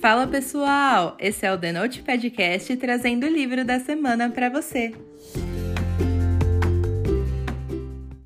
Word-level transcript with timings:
Fala 0.00 0.26
pessoal, 0.26 1.14
esse 1.20 1.44
é 1.44 1.52
o 1.52 1.58
The 1.58 1.72
Note 1.72 2.02
Podcast 2.02 2.74
trazendo 2.78 3.26
o 3.26 3.28
livro 3.28 3.66
da 3.66 3.78
semana 3.78 4.30
para 4.30 4.48
você. 4.48 4.94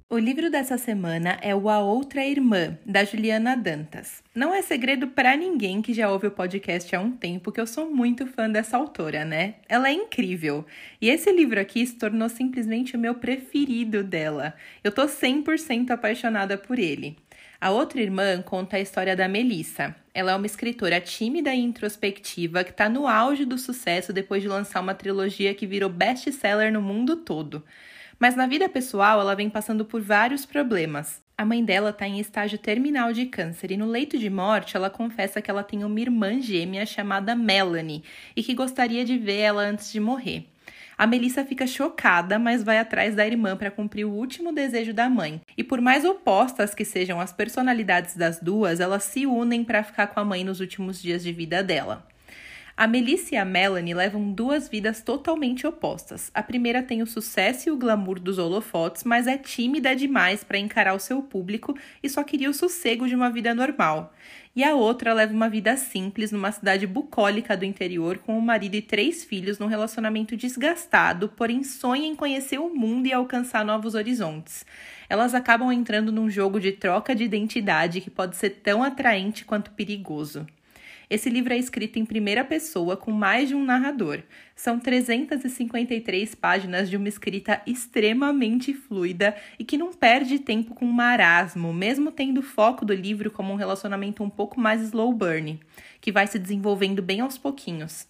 O 0.09 0.17
livro 0.17 0.49
dessa 0.49 0.79
semana 0.79 1.37
é 1.43 1.53
o 1.53 1.69
A 1.69 1.81
Outra 1.81 2.25
Irmã, 2.25 2.79
da 2.87 3.03
Juliana 3.03 3.57
Dantas. 3.57 4.23
Não 4.33 4.55
é 4.55 4.63
segredo 4.63 5.09
para 5.09 5.37
ninguém 5.37 5.83
que 5.83 5.93
já 5.93 6.09
ouve 6.09 6.29
o 6.29 6.31
podcast 6.31 6.95
há 6.95 7.01
um 7.01 7.11
tempo 7.11 7.51
que 7.51 7.61
eu 7.61 7.67
sou 7.67 7.93
muito 7.93 8.25
fã 8.25 8.49
dessa 8.49 8.77
autora, 8.77 9.25
né? 9.25 9.57
Ela 9.69 9.89
é 9.89 9.93
incrível. 9.93 10.65
E 11.01 11.11
esse 11.11 11.33
livro 11.33 11.59
aqui 11.59 11.85
se 11.85 11.97
tornou 11.97 12.29
simplesmente 12.29 12.95
o 12.95 13.01
meu 13.01 13.17
preferido 13.17 14.05
dela. 14.05 14.55
Eu 14.85 14.93
tô 14.93 15.07
100% 15.07 15.91
apaixonada 15.91 16.57
por 16.57 16.79
ele. 16.79 17.17
A 17.65 17.71
outra 17.71 17.99
irmã 17.99 18.43
conta 18.43 18.77
a 18.77 18.81
história 18.81 19.17
da 19.17 19.27
Melissa. 19.27 19.97
Ela 20.13 20.33
é 20.33 20.37
uma 20.37 20.45
escritora 20.45 21.01
tímida 21.01 21.55
e 21.55 21.61
introspectiva 21.61 22.63
que 22.63 22.73
está 22.73 22.91
no 22.91 23.07
auge 23.07 23.47
do 23.47 23.57
sucesso 23.57 24.13
depois 24.13 24.43
de 24.43 24.49
lançar 24.49 24.83
uma 24.83 24.95
trilogia 24.95 25.55
que 25.55 25.67
virou 25.67 25.89
best-seller 25.89 26.71
no 26.71 26.83
mundo 26.83 27.17
todo. 27.17 27.65
Mas 28.19 28.37
na 28.37 28.47
vida 28.47 28.69
pessoal, 28.69 29.19
ela 29.19 29.35
vem 29.35 29.49
passando 29.49 29.83
por 29.83 30.03
vários 30.03 30.45
problemas. 30.45 31.23
A 31.39 31.45
mãe 31.47 31.65
dela 31.65 31.89
está 31.89 32.07
em 32.07 32.21
estágio 32.21 32.59
terminal 32.59 33.15
de 33.15 33.25
câncer 33.25 33.71
e 33.71 33.79
no 33.79 33.87
leito 33.87 34.19
de 34.19 34.29
morte 34.29 34.77
ela 34.77 34.91
confessa 34.91 35.41
que 35.41 35.51
ela 35.51 35.63
tem 35.63 35.85
uma 35.85 36.01
irmã 36.01 36.39
gêmea 36.43 36.85
chamada 36.85 37.35
Melanie 37.35 38.05
e 38.37 38.43
que 38.43 38.53
gostaria 38.53 39.07
de 39.07 39.17
ver 39.17 39.39
ela 39.39 39.63
antes 39.63 39.91
de 39.91 39.99
morrer. 39.99 40.51
A 40.97 41.07
Melissa 41.07 41.45
fica 41.45 41.67
chocada, 41.67 42.39
mas 42.39 42.63
vai 42.63 42.79
atrás 42.79 43.15
da 43.15 43.27
irmã 43.27 43.57
para 43.57 43.71
cumprir 43.71 44.05
o 44.05 44.13
último 44.13 44.53
desejo 44.53 44.95
da 44.95 45.11
mãe. 45.11 45.41
E 45.57 45.65
por 45.65 45.81
mais 45.81 46.05
opostas 46.05 46.75
que 46.75 46.85
sejam 46.85 47.21
as 47.21 47.33
personalidades 47.33 48.17
das 48.17 48.39
duas, 48.39 48.79
elas 48.81 49.05
se 49.05 49.27
unem 49.27 49.65
para 49.65 49.83
ficar 49.83 50.07
com 50.07 50.21
a 50.21 50.25
mãe 50.25 50.45
nos 50.45 50.61
últimos 50.61 51.03
dias 51.03 51.23
de 51.23 51.33
vida 51.33 51.63
dela. 51.63 52.07
A 52.77 52.89
Melissa 52.89 53.37
e 53.37 53.39
a 53.39 53.45
Melanie 53.45 53.95
levam 53.95 54.33
duas 54.33 54.69
vidas 54.69 55.01
totalmente 55.01 55.65
opostas. 55.65 56.29
A 56.35 56.43
primeira 56.43 56.83
tem 56.83 57.03
o 57.03 57.07
sucesso 57.07 57.69
e 57.69 57.73
o 57.73 57.77
glamour 57.77 58.19
dos 58.19 58.37
holofotes, 58.37 59.05
mas 59.05 59.29
é 59.29 59.39
tímida 59.39 59.95
demais 59.95 60.43
para 60.43 60.59
encarar 60.59 60.93
o 60.93 60.99
seu 60.99 61.23
público 61.23 61.79
e 62.03 62.09
só 62.09 62.25
queria 62.25 62.51
o 62.51 62.55
sossego 62.55 63.07
de 63.07 63.15
uma 63.15 63.31
vida 63.31 63.55
normal. 63.55 64.13
E 64.57 64.65
a 64.65 64.75
outra 64.75 65.13
leva 65.13 65.33
uma 65.33 65.49
vida 65.49 65.77
simples 65.77 66.33
numa 66.33 66.51
cidade 66.51 66.85
bucólica 66.85 67.57
do 67.57 67.65
interior 67.65 68.19
com 68.19 68.37
o 68.37 68.43
marido 68.43 68.75
e 68.75 68.83
três 68.83 69.23
filhos 69.23 69.61
num 69.61 69.69
relacionamento 69.69 70.37
desgastado, 70.37 71.29
porém 71.29 71.63
sonha 71.63 72.09
em 72.09 72.17
conhecer 72.17 72.59
o 72.59 72.75
mundo 72.75 73.07
e 73.07 73.13
alcançar 73.13 73.65
novos 73.65 73.95
horizontes. 73.95 74.67
Elas 75.09 75.33
acabam 75.33 75.71
entrando 75.71 76.11
num 76.11 76.29
jogo 76.29 76.59
de 76.59 76.73
troca 76.73 77.15
de 77.15 77.23
identidade 77.23 78.01
que 78.01 78.11
pode 78.11 78.35
ser 78.35 78.51
tão 78.51 78.83
atraente 78.83 79.45
quanto 79.45 79.71
perigoso. 79.71 80.45
Esse 81.09 81.29
livro 81.29 81.53
é 81.53 81.59
escrito 81.59 81.99
em 81.99 82.05
primeira 82.05 82.45
pessoa 82.45 82.97
com 82.97 83.11
mais 83.11 83.49
de 83.49 83.55
um 83.55 83.65
narrador. 83.65 84.23
São 84.57 84.79
353 84.79 86.35
páginas 86.35 86.89
de 86.89 86.97
uma 86.97 87.09
escrita 87.09 87.61
extremamente 87.67 88.73
fluida 88.73 89.37
e 89.59 89.65
que 89.65 89.77
não 89.77 89.93
perde 89.93 90.39
tempo 90.39 90.75
com 90.75 90.87
marasmo, 90.87 91.73
mesmo 91.73 92.11
tendo 92.11 92.39
o 92.39 92.43
foco 92.43 92.85
do 92.85 92.95
livro 92.95 93.31
como 93.31 93.53
um 93.53 93.57
relacionamento 93.57 94.23
um 94.23 94.31
pouco 94.31 94.61
mais 94.61 94.81
slow 94.81 95.13
burn, 95.13 95.61
que 96.01 96.13
vai 96.13 96.27
se 96.27 96.39
desenvolvendo 96.39 97.03
bem 97.03 97.21
aos 97.21 97.37
pouquinhos. 97.37 98.07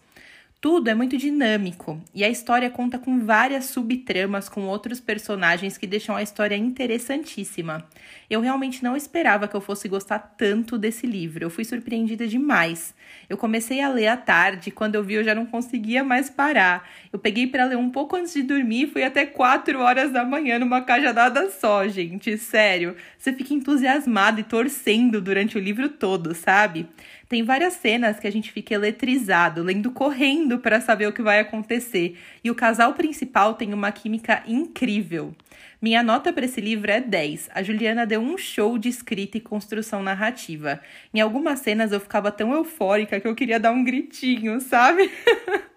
Tudo 0.65 0.89
é 0.89 0.95
muito 0.95 1.19
dinâmico 1.19 2.03
e 2.15 2.25
a 2.25 2.29
história 2.31 2.71
conta 2.71 2.99
com 2.99 3.21
várias 3.21 3.67
subtramas 3.67 4.49
com 4.49 4.63
outros 4.63 4.99
personagens 4.99 5.77
que 5.77 5.87
deixam 5.87 6.17
a 6.17 6.23
história 6.23 6.57
interessantíssima. 6.57 7.87
Eu 8.31 8.41
realmente 8.41 8.83
não 8.83 8.97
esperava 8.97 9.47
que 9.47 9.55
eu 9.55 9.61
fosse 9.61 9.91
gostar 9.91 10.19
tanto 10.19 10.79
desse 10.79 11.07
livro, 11.07 11.45
eu 11.45 11.51
fui 11.51 11.67
surpreendida 11.67 12.27
demais. 12.27 12.95
Eu 13.29 13.37
comecei 13.37 13.83
a 13.83 13.91
ler 13.91 14.07
à 14.07 14.17
tarde, 14.17 14.71
quando 14.71 14.95
eu 14.95 15.05
vi 15.05 15.15
eu 15.15 15.25
já 15.25 15.35
não 15.35 15.45
conseguia 15.45 16.03
mais 16.03 16.31
parar. 16.31 16.89
Eu 17.13 17.19
peguei 17.19 17.47
para 17.47 17.67
ler 17.67 17.77
um 17.77 17.91
pouco 17.91 18.17
antes 18.17 18.33
de 18.33 18.43
dormir 18.43 18.85
e 18.85 18.87
fui 18.87 19.03
até 19.03 19.27
4 19.27 19.79
horas 19.79 20.13
da 20.13 20.25
manhã 20.25 20.59
numa 20.59 20.81
cajadada 20.81 21.51
só, 21.51 21.87
gente, 21.87 22.39
sério. 22.39 22.97
Você 23.19 23.35
fica 23.35 23.53
entusiasmado 23.53 24.41
e 24.41 24.45
torcendo 24.45 25.21
durante 25.21 25.59
o 25.59 25.61
livro 25.61 25.91
todo, 25.91 26.35
sabe? 26.35 26.89
Tem 27.29 27.43
várias 27.43 27.75
cenas 27.75 28.21
que 28.21 28.27
a 28.27 28.33
gente 28.33 28.53
fica 28.53 28.75
eletrizado, 28.75 29.63
lendo 29.63 29.91
correndo 29.91 30.54
para 30.59 30.81
saber 30.81 31.07
o 31.07 31.13
que 31.13 31.23
vai 31.23 31.41
acontecer. 31.41 32.19
E 32.43 32.51
o 32.51 32.55
casal 32.55 32.95
principal 32.95 33.55
tem 33.55 33.73
uma 33.73 33.93
química 33.93 34.43
incrível. 34.47 35.35
Minha 35.81 36.03
nota 36.03 36.33
para 36.33 36.45
esse 36.45 36.61
livro 36.61 36.91
é 36.91 37.01
10. 37.01 37.51
A 37.55 37.63
Juliana 37.63 38.07
deu 38.07 38.21
um 38.21 38.39
show 38.39 38.79
de 38.79 38.89
escrita 38.89 39.37
e 39.37 39.41
construção 39.41 40.03
narrativa. 40.03 40.81
Em 41.13 41.21
algumas 41.21 41.61
cenas 41.61 41.93
eu 41.93 42.01
ficava 42.01 42.33
tão 42.33 42.53
eufórica 42.55 43.21
que 43.21 43.29
eu 43.29 43.35
queria 43.35 43.61
dar 43.61 43.73
um 43.73 43.85
gritinho, 43.85 44.61
sabe? 44.61 45.11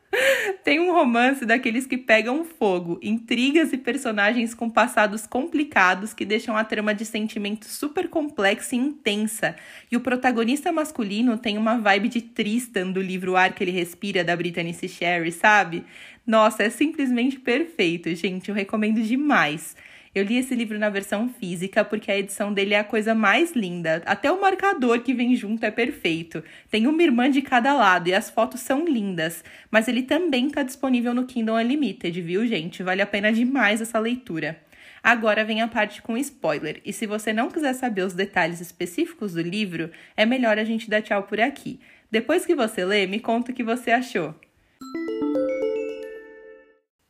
Tem 0.67 0.81
um 0.81 0.91
romance 0.91 1.45
daqueles 1.45 1.85
que 1.85 1.97
pegam 1.97 2.43
fogo, 2.43 2.99
intrigas 3.01 3.71
e 3.71 3.77
personagens 3.77 4.53
com 4.53 4.69
passados 4.69 5.25
complicados 5.25 6.13
que 6.13 6.25
deixam 6.25 6.57
a 6.57 6.63
trama 6.65 6.93
de 6.93 7.05
sentimento 7.05 7.63
super 7.67 8.09
complexa 8.09 8.75
e 8.75 8.77
intensa. 8.77 9.55
E 9.89 9.95
o 9.95 10.01
protagonista 10.01 10.69
masculino 10.69 11.37
tem 11.37 11.57
uma 11.57 11.77
vibe 11.77 12.09
de 12.09 12.21
Tristan 12.21 12.91
do 12.91 13.01
livro 13.01 13.37
Ar 13.37 13.53
que 13.53 13.63
ele 13.63 13.71
respira 13.71 14.25
da 14.25 14.35
Brittany 14.35 14.73
C. 14.73 14.89
Sherry, 14.89 15.31
sabe? 15.31 15.85
Nossa, 16.25 16.63
é 16.63 16.69
simplesmente 16.69 17.39
perfeito, 17.39 18.13
gente. 18.13 18.49
Eu 18.49 18.55
recomendo 18.55 19.01
demais. 19.01 19.73
Eu 20.17 20.23
li 20.23 20.37
esse 20.37 20.55
livro 20.55 20.79
na 20.79 20.89
versão 20.89 21.29
física 21.29 21.85
porque 21.85 22.11
a 22.11 22.17
edição 22.17 22.51
dele 22.51 22.73
é 22.73 22.79
a 22.79 22.83
coisa 22.83 23.13
mais 23.13 23.51
linda. 23.51 24.01
Até 24.03 24.31
o 24.31 24.41
marcador 24.41 25.01
que 25.01 25.13
vem 25.13 25.35
junto 25.35 25.63
é 25.63 25.69
perfeito. 25.69 26.43
Tem 26.71 26.87
uma 26.87 27.03
irmã 27.03 27.29
de 27.29 27.39
cada 27.43 27.71
lado 27.75 28.07
e 28.07 28.15
as 28.15 28.27
fotos 28.27 28.61
são 28.61 28.83
lindas. 28.83 29.43
Mas 29.69 29.87
ele 29.87 30.01
também 30.01 30.47
está 30.47 30.63
disponível 30.63 31.13
no 31.13 31.27
Kindle 31.27 31.57
Unlimited, 31.57 32.19
viu, 32.19 32.47
gente? 32.47 32.81
Vale 32.81 33.03
a 33.03 33.05
pena 33.05 33.31
demais 33.31 33.79
essa 33.79 33.99
leitura. 33.99 34.59
Agora 35.03 35.45
vem 35.45 35.61
a 35.61 35.67
parte 35.67 36.01
com 36.01 36.17
spoiler, 36.17 36.81
e 36.83 36.91
se 36.91 37.05
você 37.05 37.31
não 37.31 37.51
quiser 37.51 37.73
saber 37.73 38.01
os 38.01 38.13
detalhes 38.13 38.59
específicos 38.59 39.35
do 39.35 39.41
livro, 39.41 39.91
é 40.17 40.25
melhor 40.25 40.57
a 40.57 40.63
gente 40.63 40.89
dar 40.89 41.03
tchau 41.03 41.23
por 41.23 41.39
aqui. 41.39 41.79
Depois 42.09 42.43
que 42.43 42.55
você 42.55 42.83
lê, 42.83 43.05
me 43.05 43.19
conta 43.19 43.51
o 43.51 43.55
que 43.55 43.63
você 43.63 43.91
achou. 43.91 44.33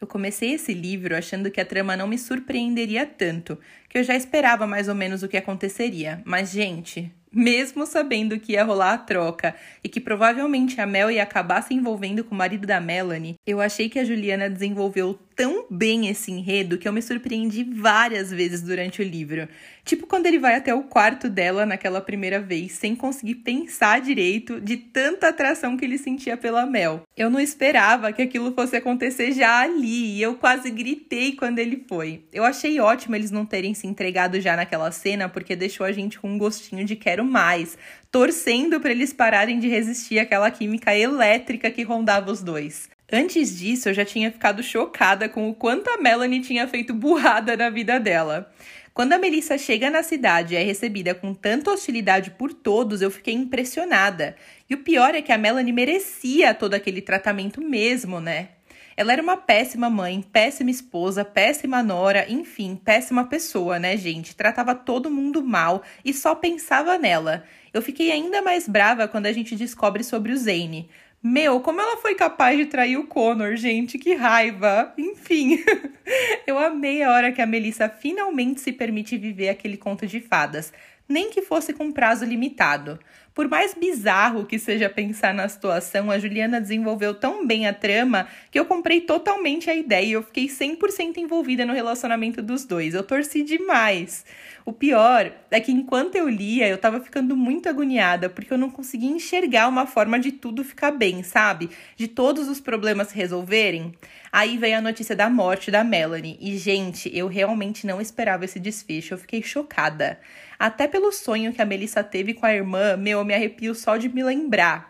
Eu 0.08 0.10
comecei 0.10 0.54
esse 0.54 0.74
livro 0.74 1.18
achando 1.18 1.52
que 1.52 1.60
a 1.60 1.66
trama 1.66 1.98
não 1.98 2.08
me 2.08 2.18
surpreenderia 2.18 3.06
tanto, 3.06 3.58
que 3.90 3.98
eu 3.98 4.04
já 4.06 4.16
esperava 4.16 4.66
mais 4.66 4.88
ou 4.88 4.96
menos 4.96 5.22
o 5.22 5.28
que 5.28 5.36
aconteceria. 5.36 6.22
Mas, 6.24 6.50
gente, 6.50 7.12
mesmo 7.30 7.86
sabendo 7.86 8.40
que 8.40 8.54
ia 8.54 8.64
rolar 8.64 8.94
a 8.94 8.98
troca 8.98 9.54
e 9.84 9.90
que 9.90 10.00
provavelmente 10.00 10.80
a 10.80 10.88
Mel 10.88 11.12
ia 11.12 11.22
acabar 11.22 11.62
se 11.62 11.74
envolvendo 11.74 12.24
com 12.24 12.34
o 12.34 12.38
marido 12.38 12.66
da 12.66 12.80
Melanie, 12.80 13.36
eu 13.46 13.60
achei 13.60 13.90
que 13.90 14.00
a 14.00 14.06
Juliana 14.06 14.50
desenvolveu 14.50 15.20
tão 15.38 15.68
bem 15.70 16.08
esse 16.08 16.32
enredo 16.32 16.80
que 16.80 16.88
eu 16.88 16.92
me 16.92 17.02
surpreendi 17.02 17.64
várias 17.64 18.32
vezes 18.32 18.64
durante 18.64 19.04
o 19.04 19.06
livro. 19.06 19.48
Tipo 19.86 20.08
quando 20.08 20.26
ele 20.26 20.40
vai 20.40 20.56
até 20.56 20.74
o 20.74 20.82
quarto 20.82 21.30
dela 21.30 21.64
naquela 21.64 22.02
primeira 22.02 22.42
vez, 22.42 22.72
sem 22.72 22.96
conseguir 22.96 23.36
pensar 23.36 24.02
direito 24.02 24.60
de 24.60 24.76
tanta 24.76 25.30
atração 25.30 25.78
que 25.78 25.86
ele 25.86 26.00
sentia 26.00 26.36
pela 26.36 26.66
Mel. 26.66 27.04
Eu 27.16 27.30
não 27.30 27.40
esperava 27.40 28.12
que 28.12 28.22
aquilo 28.22 28.52
fosse 28.54 28.76
acontecer 28.76 29.32
já 29.32 29.60
ali, 29.60 30.18
e 30.18 30.22
eu 30.22 30.34
quase 30.36 30.72
gritei 30.72 31.34
quando 31.34 31.60
ele 31.60 31.86
foi. 31.88 32.24
Eu 32.34 32.44
achei 32.44 32.80
ótimo 32.80 33.16
eles 33.16 33.30
não 33.30 33.46
terem 33.46 33.76
se 33.76 33.86
entregado 33.86 34.42
já 34.42 34.56
naquela 34.56 34.92
cena, 34.92 35.30
porque 35.30 35.56
deixou 35.56 35.86
a 35.86 35.92
gente 35.92 36.20
com 36.20 36.32
um 36.32 36.38
gostinho 36.38 36.84
de 36.84 36.96
quero 36.96 37.24
mais, 37.24 37.78
torcendo 38.12 38.80
para 38.80 38.92
eles 38.92 39.14
pararem 39.14 39.60
de 39.60 39.68
resistir 39.68 40.18
àquela 40.18 40.50
química 40.50 40.98
elétrica 40.98 41.70
que 41.70 41.84
rondava 41.84 42.32
os 42.32 42.42
dois. 42.42 42.90
Antes 43.12 43.58
disso, 43.58 43.88
eu 43.88 43.94
já 43.94 44.04
tinha 44.04 44.30
ficado 44.30 44.62
chocada 44.62 45.30
com 45.30 45.50
o 45.50 45.56
quanto 45.56 45.90
a 45.90 45.98
Melanie 45.98 46.42
tinha 46.42 46.68
feito 46.68 46.94
burrada 46.94 47.56
na 47.56 47.70
vida 47.70 48.00
dela. 48.00 48.52
Quando 48.94 49.14
a 49.14 49.18
Melissa 49.18 49.58
chega 49.58 49.90
na 49.90 50.04
cidade 50.04 50.56
e 50.56 50.58
é 50.58 50.64
recebida 50.64 51.16
com 51.16 51.34
tanta 51.34 51.72
hostilidade 51.72 52.32
por 52.32 52.52
todos, 52.52 53.02
eu 53.02 53.10
fiquei 53.10 53.34
impressionada. 53.34 54.36
E 54.70 54.74
o 54.74 54.80
pior 54.80 55.16
é 55.16 55.22
que 55.22 55.32
a 55.32 55.38
Melanie 55.38 55.72
merecia 55.72 56.54
todo 56.54 56.74
aquele 56.74 57.00
tratamento 57.00 57.62
mesmo, 57.62 58.20
né? 58.20 58.50
Ela 58.98 59.14
era 59.14 59.22
uma 59.22 59.38
péssima 59.38 59.90
mãe, 59.90 60.22
péssima 60.22 60.72
esposa, 60.72 61.24
péssima 61.24 61.84
nora, 61.84 62.26
enfim, 62.28 62.76
péssima 62.76 63.26
pessoa, 63.26 63.78
né, 63.78 63.96
gente? 63.96 64.36
Tratava 64.36 64.74
todo 64.74 65.12
mundo 65.12 65.44
mal 65.44 65.84
e 66.04 66.12
só 66.12 66.34
pensava 66.34 66.98
nela. 66.98 67.44
Eu 67.72 67.82
fiquei 67.84 68.12
ainda 68.12 68.42
mais 68.42 68.68
brava 68.68 69.08
quando 69.08 69.28
a 69.28 69.32
gente 69.32 69.56
descobre 69.56 70.04
sobre 70.04 70.32
o 70.32 70.38
Zane. 70.38 70.90
Meu, 71.30 71.60
como 71.60 71.82
ela 71.82 71.98
foi 71.98 72.16
capaz 72.16 72.58
de 72.58 72.68
trair 72.68 72.96
o 72.96 73.06
Connor, 73.06 73.58
gente, 73.58 73.98
que 73.98 74.16
raiva. 74.16 74.94
Enfim, 74.98 75.62
eu 76.48 76.58
amei 76.58 77.04
a 77.04 77.12
hora 77.12 77.34
que 77.34 77.42
a 77.42 77.46
Melissa 77.46 77.90
finalmente 77.90 78.62
se 78.62 78.72
permite 78.72 79.18
viver 79.18 79.50
aquele 79.50 79.76
conto 79.76 80.08
de 80.08 80.22
fadas. 80.22 80.72
Nem 81.08 81.30
que 81.30 81.42
fosse 81.42 81.74
com 81.74 81.92
prazo 81.92 82.26
limitado. 82.26 83.00
Por 83.38 83.48
mais 83.48 83.76
bizarro 83.76 84.48
que 84.48 84.58
seja 84.58 84.90
pensar 84.90 85.32
na 85.32 85.48
situação, 85.48 86.10
a 86.10 86.18
Juliana 86.18 86.60
desenvolveu 86.60 87.14
tão 87.14 87.46
bem 87.46 87.68
a 87.68 87.74
trama 87.74 88.28
que 88.50 88.60
eu 88.60 88.66
comprei 88.66 89.02
totalmente 89.02 89.70
a 89.70 89.76
ideia 89.76 90.06
e 90.06 90.12
eu 90.14 90.24
fiquei 90.24 90.48
100% 90.48 91.18
envolvida 91.18 91.64
no 91.64 91.72
relacionamento 91.72 92.42
dos 92.42 92.66
dois. 92.66 92.96
Eu 92.96 93.04
torci 93.04 93.44
demais. 93.44 94.26
O 94.66 94.74
pior 94.74 95.32
é 95.52 95.60
que 95.60 95.72
enquanto 95.72 96.16
eu 96.16 96.28
lia, 96.28 96.68
eu 96.68 96.80
tava 96.80 97.00
ficando 97.00 97.38
muito 97.38 97.70
agoniada 97.70 98.28
porque 98.28 98.52
eu 98.52 98.58
não 98.58 98.72
conseguia 98.72 99.12
enxergar 99.12 99.68
uma 99.68 99.86
forma 99.86 100.20
de 100.20 100.32
tudo 100.32 100.64
ficar 100.64 100.90
bem, 100.90 101.22
sabe? 101.22 101.70
De 101.96 102.08
todos 102.08 102.48
os 102.48 102.60
problemas 102.60 103.10
se 103.10 103.16
resolverem. 103.16 103.94
Aí 104.32 104.58
veio 104.58 104.78
a 104.78 104.82
notícia 104.82 105.16
da 105.16 105.30
morte 105.30 105.72
da 105.72 105.84
Melanie 105.84 106.38
e, 106.42 106.58
gente, 106.58 107.10
eu 107.16 107.28
realmente 107.28 107.86
não 107.86 108.02
esperava 108.02 108.46
esse 108.46 108.60
desfecho. 108.60 109.14
Eu 109.14 109.18
fiquei 109.18 109.42
chocada. 109.42 110.20
Até 110.60 110.88
pelo 110.88 111.12
sonho 111.12 111.54
que 111.54 111.62
a 111.62 111.66
Melissa 111.66 112.04
teve 112.04 112.34
com 112.34 112.46
a 112.46 112.54
irmã, 112.54 112.98
meu, 112.98 113.20
eu 113.20 113.26
me 113.26 113.34
arrepio 113.34 113.76
só 113.76 113.98
de 113.98 114.10
me 114.10 114.24
lembrar. 114.24 114.90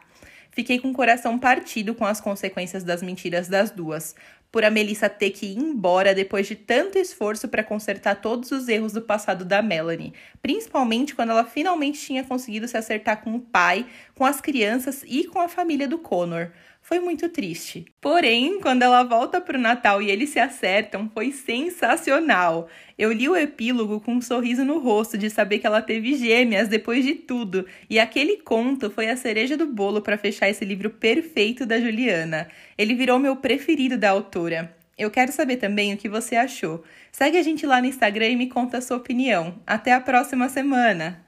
Fiquei 0.52 0.80
com 0.80 0.90
o 0.90 0.94
coração 0.94 1.38
partido 1.38 1.94
com 1.94 2.06
as 2.06 2.20
consequências 2.20 2.84
das 2.84 3.04
mentiras 3.04 3.48
das 3.48 3.70
duas. 3.70 4.16
Por 4.52 4.64
a 4.64 4.72
Melissa 4.72 5.10
ter 5.10 5.32
que 5.32 5.46
ir 5.46 5.58
embora 5.58 6.16
depois 6.16 6.48
de 6.48 6.56
tanto 6.56 6.98
esforço 6.98 7.48
para 7.48 7.64
consertar 7.64 8.16
todos 8.16 8.50
os 8.52 8.68
erros 8.68 8.94
do 8.94 9.02
passado 9.02 9.46
da 9.46 9.62
Melanie, 9.62 10.14
principalmente 10.42 11.14
quando 11.14 11.30
ela 11.32 11.44
finalmente 11.44 12.00
tinha 12.00 12.24
conseguido 12.24 12.68
se 12.68 12.78
acertar 12.78 13.22
com 13.22 13.36
o 13.36 13.42
pai, 13.42 13.86
com 14.16 14.26
as 14.26 14.42
crianças 14.42 15.04
e 15.06 15.26
com 15.26 15.40
a 15.40 15.50
família 15.50 15.88
do 15.88 16.00
Connor 16.00 16.50
foi 16.88 17.02
muito 17.02 17.28
triste. 17.28 17.86
Porém, 18.00 18.62
quando 18.62 18.82
ela 18.82 19.04
volta 19.04 19.42
pro 19.42 19.60
Natal 19.60 20.02
e 20.02 20.10
eles 20.10 20.30
se 20.30 20.40
acertam, 20.40 21.12
foi 21.14 21.34
sensacional. 21.34 22.70
Eu 22.98 23.12
li 23.12 23.28
o 23.28 23.36
epílogo 23.36 24.00
com 24.00 24.14
um 24.14 24.22
sorriso 24.22 24.64
no 24.64 24.80
rosto 24.80 25.18
de 25.18 25.30
saber 25.30 25.60
que 25.60 25.68
ela 25.68 25.82
teve 25.82 26.16
gêmeas 26.16 26.70
depois 26.70 27.04
de 27.04 27.14
tudo, 27.14 27.66
e 27.90 28.00
aquele 28.00 28.38
conto 28.38 28.90
foi 28.90 29.10
a 29.10 29.18
cereja 29.18 29.58
do 29.58 29.68
bolo 29.68 30.02
para 30.02 30.18
fechar 30.18 30.48
esse 30.48 30.64
livro 30.64 30.90
perfeito 30.90 31.66
da 31.66 31.78
Juliana. 31.78 32.48
Ele 32.78 32.96
virou 32.96 33.20
meu 33.20 33.36
preferido 33.36 33.98
da 33.98 34.12
autora. 34.12 34.74
Eu 34.98 35.12
quero 35.12 35.34
saber 35.34 35.58
também 35.58 35.94
o 35.94 35.98
que 35.98 36.08
você 36.08 36.38
achou. 36.38 36.86
Segue 37.12 37.38
a 37.38 37.44
gente 37.44 37.66
lá 37.66 37.82
no 37.82 37.88
Instagram 37.88 38.30
e 38.30 38.36
me 38.38 38.48
conta 38.48 38.78
a 38.78 38.82
sua 38.82 38.96
opinião. 38.96 39.60
Até 39.68 39.92
a 39.92 40.00
próxima 40.00 40.48
semana! 40.48 41.22